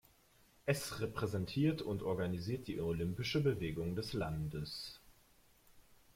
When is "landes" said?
4.13-4.99